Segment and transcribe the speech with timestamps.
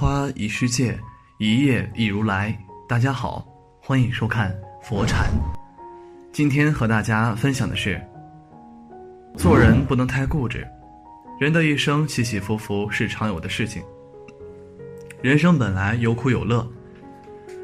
[0.00, 0.98] 花一世界，
[1.36, 2.58] 一叶一如来。
[2.88, 3.46] 大家好，
[3.82, 4.50] 欢迎收看
[4.82, 5.30] 佛禅。
[6.32, 8.00] 今天和大家分享的是：
[9.36, 10.66] 做人不能太固执。
[11.38, 13.82] 人的一生起起伏伏是常有的事情。
[15.20, 16.66] 人生本来有苦有乐，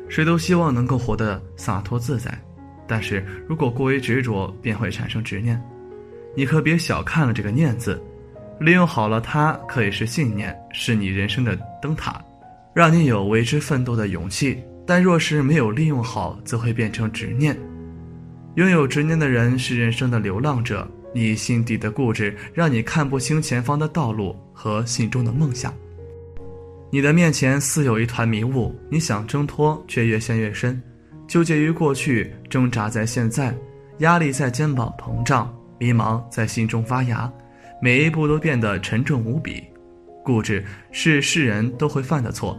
[0.06, 2.38] 谁都希望能够活得洒脱自在。
[2.86, 5.58] 但是如果过于执着，便会产生执念。
[6.34, 7.98] 你可别小看了这个“念”字。
[8.58, 12.22] 利用好了，它可以是信念，是你人生的灯塔，
[12.76, 14.62] 让你有为之奋斗的勇气。
[14.86, 17.58] 但若是没有利用好，则会变成执念。
[18.56, 25.72] 拥有执念的人是人生的流浪者，你心底的固执让你看不清前方的道路和心中的梦想。
[26.92, 30.80] 你的面前似有一团迷雾，你想挣脱，却越陷越深，
[31.26, 33.52] 纠结于过去，挣扎在现在，
[34.00, 37.32] 压力在肩膀膨胀，迷茫在心中发芽。
[37.82, 39.64] 每一步都变得沉重无比，
[40.24, 42.56] 固执是世人都会犯的错，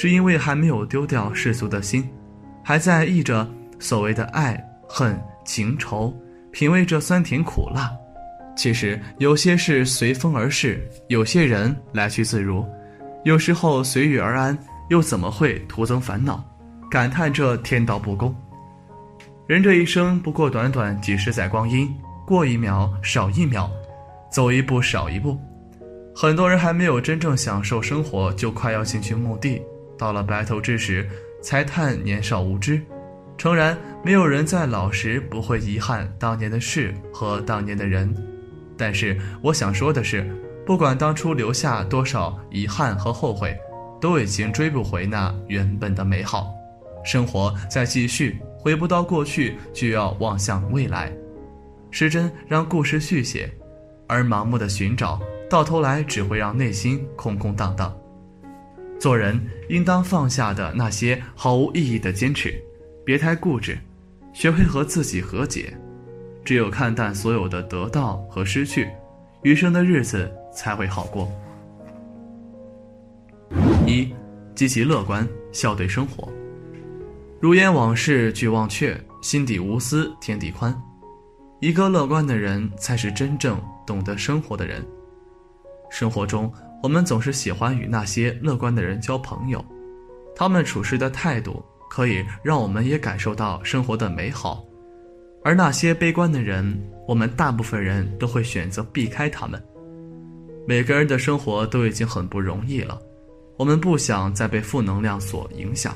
[0.00, 2.08] 是因为还没有丢掉世俗的心，
[2.62, 3.44] 还在意着
[3.80, 4.56] 所谓的爱
[4.88, 6.14] 恨情仇，
[6.52, 7.90] 品味着酸甜苦辣。
[8.56, 12.64] 其实有些事随风而逝，有些人来去自如，
[13.24, 14.56] 有时候随遇而安，
[14.88, 16.40] 又怎么会徒增烦恼？
[16.88, 18.32] 感叹这天道不公。
[19.48, 21.92] 人这一生不过短短几十载光阴，
[22.24, 23.68] 过一秒少一秒。
[24.30, 25.36] 走一步少一步，
[26.14, 29.60] 很多人还没有真正享受生活，就快要进去墓地。
[29.98, 31.06] 到了白头之时，
[31.42, 32.80] 才叹年少无知。
[33.36, 38.14] 诚然，没有人在老时不会遗憾当年的事和当年的人，
[38.76, 40.26] 但是我想说的是，
[40.64, 43.56] 不管当初留下多少遗憾和后悔，
[44.00, 46.52] 都已经追不回那原本的美好。
[47.04, 51.12] 生活在继续，回不到过去，就要望向未来。
[51.90, 53.50] 时针让故事续写。
[54.08, 57.94] 而盲目的寻找，到头来只会让内心空空荡荡。
[58.98, 62.60] 做人应当放下的那些毫无意义的坚持，
[63.04, 63.78] 别太固执，
[64.32, 65.72] 学会和自己和解。
[66.44, 68.88] 只有看淡所有的得到和失去，
[69.42, 71.30] 余生的日子才会好过。
[73.86, 74.12] 一，
[74.54, 76.28] 积极乐观，笑对生活。
[77.38, 80.74] 如烟往事俱忘却，心底无私天地宽。
[81.60, 84.84] 一个乐观的人，才是真正懂得生活的人。
[85.90, 86.52] 生活中，
[86.82, 89.64] 我们总是喜欢与那些乐观的人交朋友，
[90.34, 94.64] 他们处事的态度可以让我们也感受到生活的美好。
[95.44, 99.62] 而那些悲观的人，我们大部分人都会选择避开他们。
[100.66, 103.00] 每个人的生活都已经很不容易了，
[103.56, 105.94] 我们不想再被负能量所影响，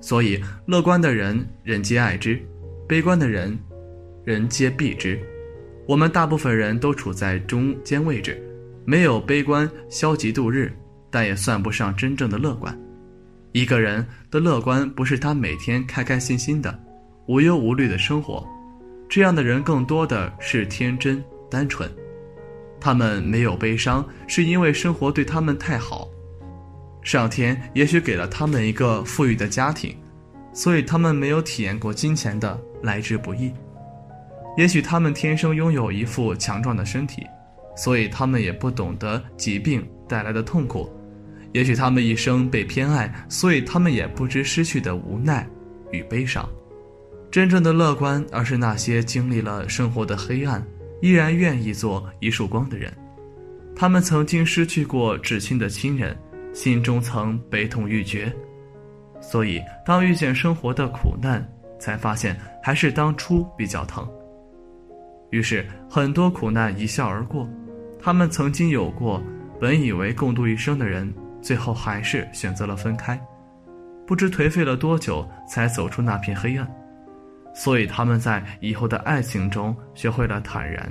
[0.00, 2.40] 所以乐观的人人皆爱之，
[2.88, 3.58] 悲观的人。
[4.22, 5.18] 人皆避之，
[5.88, 8.40] 我们大部分人都处在中间位置，
[8.90, 10.76] 没有悲观消极度日，
[11.12, 12.76] 但也算不上真正的乐观。
[13.52, 16.76] 一个人的乐观不是他每天开开心心的、
[17.28, 18.44] 无忧无虑的生活，
[19.08, 21.88] 这样的人更多的是天真单纯。
[22.80, 26.08] 他们没有悲伤，是因为生活对他们太好，
[27.04, 29.96] 上天也许给了他们一个富裕的家庭，
[30.52, 33.52] 所以他们没有体验过金钱的来之不易。
[34.56, 37.24] 也许他们天生拥有一副强壮的身体，
[37.80, 40.86] 所以他们也不懂得疾病带来的痛苦；
[41.54, 45.48] 也许他们一生被偏爱，所以他们也不知失去的无奈
[45.90, 46.46] 与悲伤。
[47.30, 50.62] 真正的乐观，而是那些经历了生活的黑暗，
[51.00, 52.92] 依然愿意做一束光的人。
[53.74, 56.14] 他们曾经失去过至亲的亲人，
[56.52, 58.30] 心中曾悲痛欲绝，
[59.22, 61.42] 所以当遇见生活的苦难，
[61.78, 64.06] 才发现还是当初比较疼。
[65.30, 67.48] 于是，很多苦难一笑而过。
[68.02, 69.22] 他们曾经有过，
[69.60, 71.12] 本以为共度一生的人，
[71.42, 73.20] 最后还是选择了分开。
[74.06, 76.66] 不知颓废了多久，才走出那片黑暗。
[77.54, 80.90] 所以，他们在以后的爱情中学会了坦然，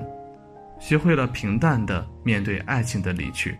[0.79, 3.57] 学会了平淡的面对爱情的离去。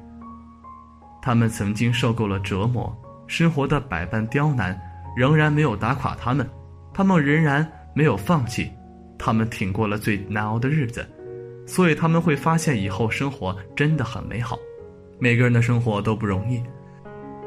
[1.21, 2.95] 他们曾经受够了折磨，
[3.27, 4.79] 生活的百般刁难
[5.17, 6.47] 仍然没有打垮他们，
[6.93, 8.71] 他们仍然没有放弃。
[9.17, 11.05] 他们挺过了最难熬的日子，
[11.69, 14.57] 所以他们会发现以后生活真的很美好。
[15.19, 16.59] 每个人的生活都不容易，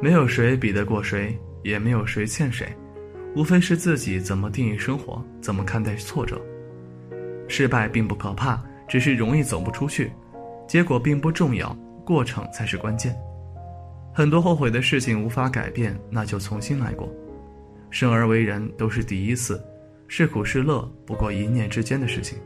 [0.01, 2.73] 没有谁比得过谁，也没有谁欠谁，
[3.35, 6.41] 无非是自己怎么定义生活，怎么看待挫折。
[7.49, 10.13] 失败并不可怕，只是容易走不出去。
[10.69, 13.13] 结果并不重要，过程才是关键。
[14.15, 17.13] 很多后悔的事情无法改变，那就重新来过。
[17.91, 19.61] 生而为人，都是第一次。
[20.07, 22.39] 是苦是乐，不过一念之间的事情。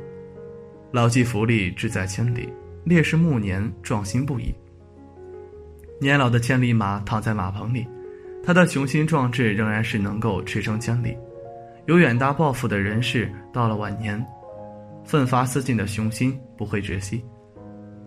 [0.92, 2.48] 老骥伏枥，志在千里。
[2.84, 4.54] 烈士暮年，壮心不已。
[6.00, 7.84] 年老的千里马躺在马棚里，
[8.44, 11.16] 他的雄心壮志仍然是能够驰骋千里。
[11.86, 14.24] 有远大抱负的人士，到了晚年，
[15.04, 17.24] 奋发思进的雄心不会窒息。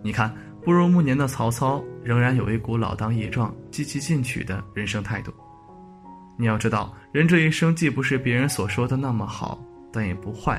[0.02, 0.34] 你看，
[0.64, 5.30] 步入暮年的曹操，仍然有一股老当益壮、积极进取的人生态度。
[6.38, 9.62] 你要知道，人这一生既不是别人所说的那么好，
[9.92, 10.58] 但也不坏，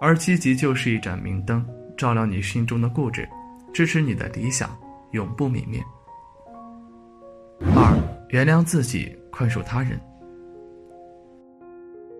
[0.00, 1.64] 而积极就是一盏明灯，
[1.96, 3.28] 照亮你心中的固执，
[3.72, 4.70] 支持你的理想，
[5.12, 5.82] 永不泯灭。
[7.74, 7.96] 二，
[8.28, 10.00] 原谅自己，宽恕他人。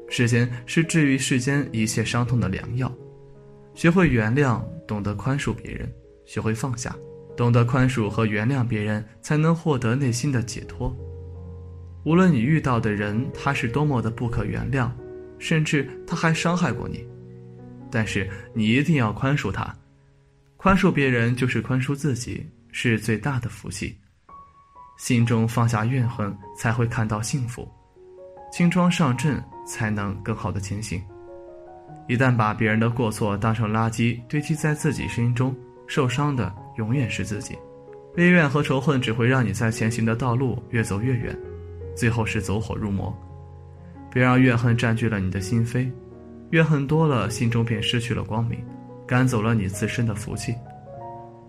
[0.08, 2.90] 时间是治愈世间一切伤痛的良药，
[3.74, 5.92] 学会原谅，懂得宽恕别人，
[6.24, 6.96] 学会放下，
[7.36, 10.92] 懂得宽恕和原谅别人，才能获得内心的解脱。
[12.04, 14.90] 无论你遇到的人他是多么的不可原谅，
[15.38, 17.06] 甚至他还伤害过你，
[17.90, 19.74] 但是你一定要宽恕他。
[20.56, 23.96] 宽恕别人就是宽恕自己，是最大的福气。
[24.96, 27.68] 心中放下怨恨，才会看到幸福。
[28.52, 29.42] 轻装上阵。
[29.68, 30.98] 才能更好的前行。
[32.08, 35.54] 一旦把别人的过错当成垃圾堆积在自己心中，
[35.86, 37.54] 受伤的永远是自己。
[38.16, 41.38] 悲怨和仇恨只会让你在前行的道路越走越远，
[41.94, 43.14] 最后是走火入魔。
[44.10, 45.92] 别让怨恨占据了你的心扉，
[46.50, 48.58] 怨恨多了，心中便失去了光明，
[49.06, 50.54] 赶走了你自身的福气。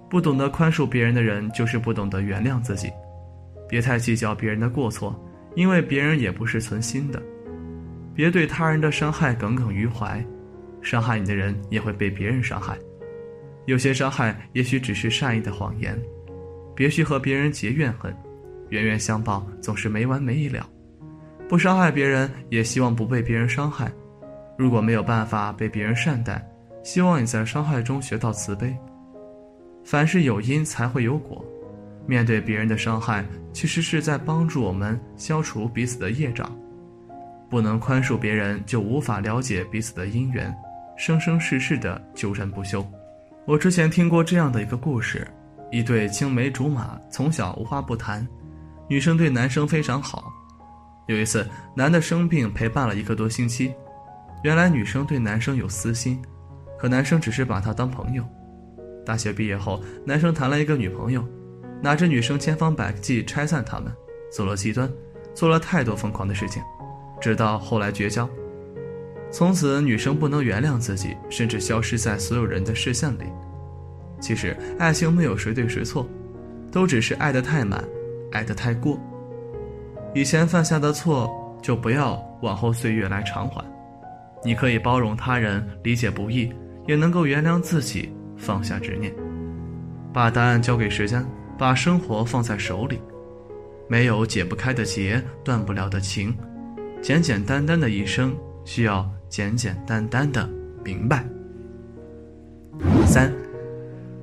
[0.10, 2.92] 不懂得宽恕别人的人，就是不懂得原谅自己。
[3.68, 5.16] 别太计较别人的过错，
[5.56, 7.22] 因为别人也不是存心的。
[8.16, 10.26] 别对他人的伤害耿耿于怀，
[10.82, 12.78] 伤害你的人也会被别人伤害。
[13.66, 15.98] 有些伤害也许只是善意的谎言，
[16.76, 18.14] 别去和别人结怨恨，
[18.70, 20.68] 冤冤相报总是没完没了。
[21.48, 23.92] 不伤害别人，也希望不被别人伤害。
[24.60, 26.46] 如果没有办法被别人善待，
[26.84, 28.76] 希望你在伤害中学到慈悲。
[29.86, 31.42] 凡事有因才会有果，
[32.06, 36.54] 面对别人的伤害，其实是在帮助我们消除彼此的业障。
[37.50, 40.54] 不能宽恕别人，就无法了解彼此的因缘，
[40.98, 42.86] 生生世世的纠缠不休。
[43.46, 45.26] 我之前听过这样的一个故事：
[45.72, 48.28] 一对青梅竹马，从小无话不谈，
[48.90, 50.30] 女生对男生非常好。
[51.08, 53.74] 有一次，男的生病陪伴了一个多星期，
[54.44, 56.22] 原来女生对男生有私心，
[56.78, 58.24] 可男生只是把她当朋友。
[59.06, 61.24] 大学毕业后，男生谈了一个女朋友，
[61.82, 63.92] 拿着女生千方百计拆散他们，
[64.32, 64.90] 走了极端，
[65.34, 66.62] 做了太多疯狂的事情。
[67.20, 68.30] 直到后来绝交，
[69.30, 73.24] 从此女生不能原谅自己，甚至消失在所有人的视线里。
[74.22, 76.08] 其实爱情没有谁对谁错，
[76.72, 77.84] 都只是爱得太满，
[78.32, 78.98] 爱得太过。
[80.14, 81.30] 以前犯下的错，
[81.62, 83.64] 就不要往后岁月来偿还。
[84.44, 86.52] 你可以包容他人，理解不易，
[86.88, 89.14] 也能够原谅自己，放下执念，
[90.14, 91.26] 把答案交给时间，
[91.58, 93.00] 把生活放在手里。
[93.88, 96.36] 没有解不开的结，断不了的情。
[97.02, 100.48] 简简单单的一生，需要简简单单的
[100.84, 101.26] 明白。
[103.06, 103.34] 三，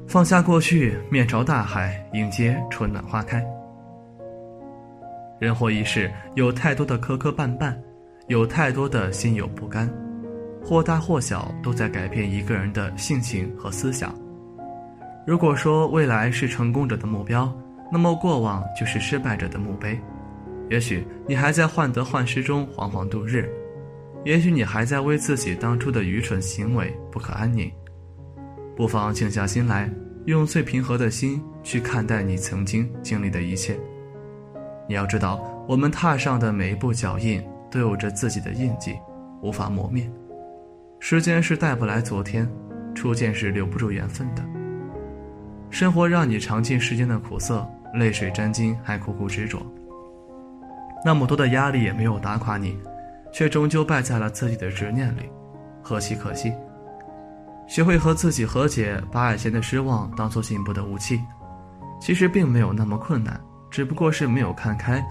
[0.07, 3.45] 放下过去，面朝大海，迎接春暖花开。
[5.39, 7.77] 人活一世，有太多的磕磕绊绊，
[8.29, 9.91] 有太多的心有不甘，
[10.67, 14.13] 或大或小，都在改变一个人的性情和思想。
[15.25, 17.57] 如果说未来是成功者的目标，
[17.93, 19.97] 那么过往就是失败者的墓碑。
[20.69, 23.49] 也许你还在患得患失中惶惶度日，
[24.25, 27.71] 也许你还在为自己当初的愚蠢行为不可安宁。
[28.77, 29.89] 不妨静下心来，
[30.25, 33.79] 用最平和的心去看待你曾经经历的一切。
[34.89, 37.41] 你要知道，我们踏上的每一步脚印
[37.71, 38.97] 都有着自己的印记，
[39.41, 40.11] 无法磨灭。
[40.99, 42.51] 时间是带不来昨天，
[42.95, 44.43] 初见是留不住缘分的。
[45.71, 49.65] 生活让你尝尽世间的苦涩，泪水沾襟还苦苦执着。
[51.05, 52.79] 那么多的压力也没有打垮你，
[53.33, 55.31] 却终究败在了自己的执念里，
[55.83, 56.53] 何其可惜！
[57.69, 61.21] 学会和自己和解，把以前的失望当做进步的武器，
[62.01, 65.05] 其实并没有那么困难，只不过是没有看开，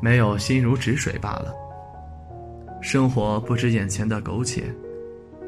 [0.00, 1.54] 没有心如止水罢了。
[2.80, 4.64] 生活不止眼前的苟且，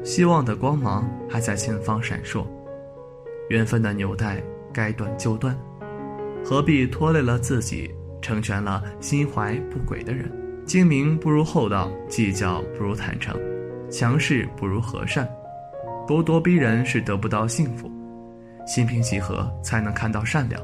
[0.03, 2.45] 希望的光芒还在前方闪烁。
[3.49, 4.41] 缘分的纽带
[4.73, 5.57] 该断就断，
[6.43, 7.93] 何必拖累了自己？
[8.21, 10.31] 成全了心怀不轨的人，
[10.63, 13.35] 精明不如厚道，计较不如坦诚，
[13.89, 15.27] 强势不如和善，
[16.07, 17.89] 咄咄逼人是得不到幸福，
[18.67, 20.61] 心平气和才能看到善良，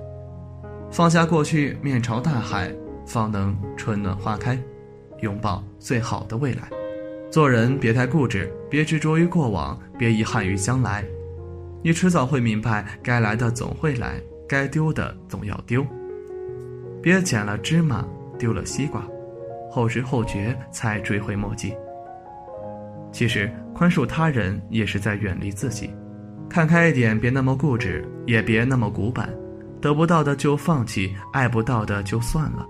[0.91, 2.72] 放下过去，面朝大海，
[3.08, 4.56] 方能春暖花开，
[5.22, 6.77] 拥抱最好的未来。
[7.30, 11.04] 做人别太固执，别执着于过往，别遗憾于将来，
[11.84, 15.86] 你迟早会明白，该来的总会来，该丢的总要丢。
[17.02, 18.06] 别捡了芝麻，
[18.40, 19.06] 丢了西瓜。
[19.70, 21.74] 后知后觉才追悔莫及。
[23.12, 25.94] 其实宽恕他人也是在远离自己，
[26.50, 29.30] 看开一点，别那么固执，也别那么古板。
[29.80, 32.66] 得不到的就放弃，爱不到的就算了，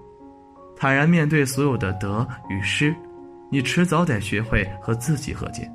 [0.75, 2.93] 坦然面对所有的得与失，
[3.49, 5.69] 你迟早得学会和自己和解。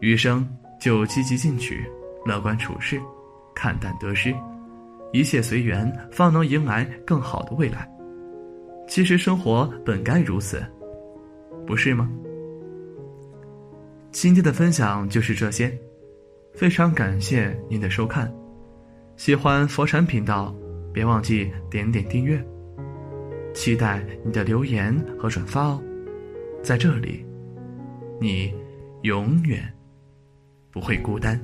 [0.00, 0.48] 余生
[0.80, 1.86] 就积极进取，
[2.26, 3.00] 乐观处事，
[3.54, 4.34] 看淡得失，
[5.12, 7.88] 一切随缘，方能迎来更好的未来。
[8.88, 10.60] 其实生活本该如此，
[11.66, 12.10] 不是吗？
[14.10, 15.72] 今天的分享就是这些，
[16.52, 18.30] 非常感谢您的收看。
[19.16, 20.54] 喜欢佛禅频道，
[20.92, 22.44] 别忘记点点订阅。
[23.54, 25.82] 期待你的留言和转发哦，
[26.62, 27.26] 在这里，
[28.20, 28.54] 你
[29.02, 29.60] 永远
[30.70, 31.38] 不会孤单。